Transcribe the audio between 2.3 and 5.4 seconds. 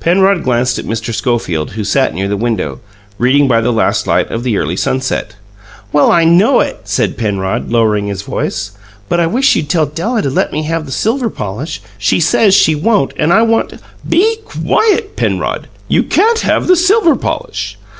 window, reading by the last light of the early sunset.